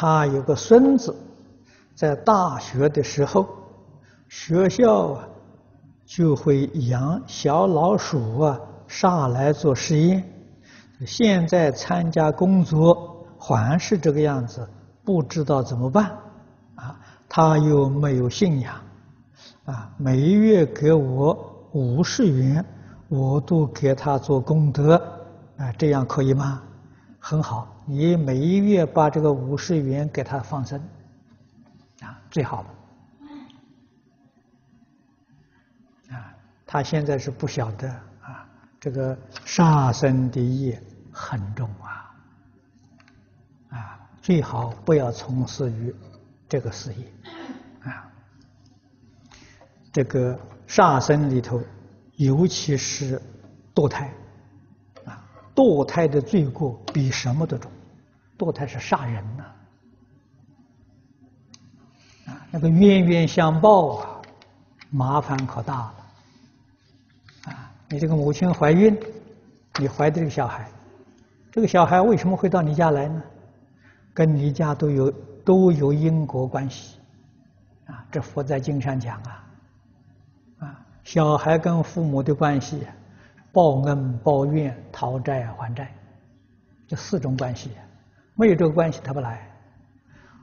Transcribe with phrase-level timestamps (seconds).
[0.00, 1.12] 他有个孙子，
[1.92, 3.48] 在大学的时候，
[4.28, 5.28] 学校啊
[6.06, 10.22] 就会养小老鼠啊上来做实验。
[11.04, 14.64] 现在参加工作还是这个样子，
[15.04, 16.16] 不知道怎么办
[16.76, 16.96] 啊？
[17.28, 18.76] 他又没有信仰
[19.64, 21.36] 啊，每月给我
[21.72, 22.64] 五十元，
[23.08, 24.94] 我都给他做功德
[25.56, 26.62] 啊，这样可以吗？
[27.28, 30.80] 很好，你每一月把这个五十元给他放生，
[32.00, 32.68] 啊，最好了。
[36.16, 37.86] 啊，他现在是不晓得
[38.22, 38.48] 啊，
[38.80, 39.14] 这个
[39.44, 40.82] 杀生的业
[41.12, 42.16] 很重啊，
[43.76, 45.94] 啊，最好不要从事于
[46.48, 47.12] 这个事业，
[47.82, 48.10] 啊，
[49.92, 51.60] 这个杀生里头，
[52.16, 53.20] 尤其是
[53.74, 54.10] 堕胎。
[55.58, 57.68] 堕胎的罪过比什么都重，
[58.38, 59.42] 堕胎是杀人呐！
[62.26, 64.22] 啊，那个冤冤相报啊，
[64.88, 65.94] 麻烦可大了。
[67.46, 68.96] 啊，你这个母亲怀孕，
[69.80, 70.70] 你怀的这个小孩，
[71.50, 73.20] 这个小孩为什么会到你家来呢？
[74.14, 75.10] 跟你家都有
[75.44, 77.00] 都有因果关系。
[77.86, 79.44] 啊，这佛在经上讲啊，
[80.60, 82.86] 啊，小孩跟父母的关系。
[83.52, 85.92] 报恩、报怨、讨债还债，
[86.86, 87.70] 这四种关系，
[88.34, 89.50] 没有这个关系他不来。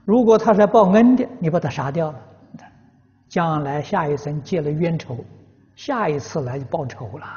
[0.03, 2.19] 如果他是来报恩的，你把他杀掉了，
[3.27, 5.23] 将来下一生结了冤仇，
[5.75, 7.27] 下一次来就报仇了。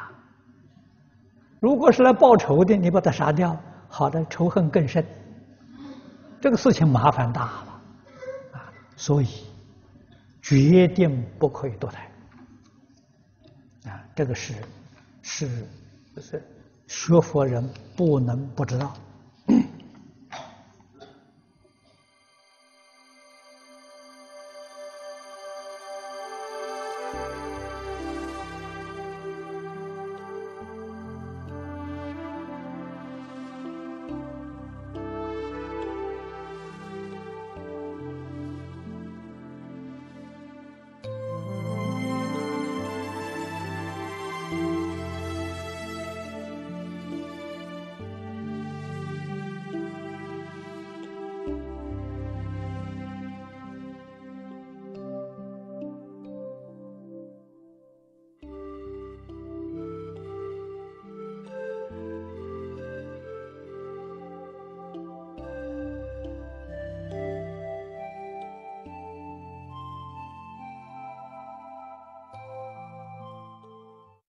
[1.60, 3.56] 如果是来报仇的，你把他杀掉，
[3.88, 5.05] 好的仇恨更深，
[6.41, 7.80] 这个事情麻烦大了
[8.53, 8.72] 啊！
[8.97, 9.28] 所以
[10.41, 12.10] 决定不可以堕胎
[13.86, 14.55] 啊，这个是。
[15.22, 15.48] 是，
[16.20, 16.42] 是
[16.86, 18.94] 学佛人不能不知道。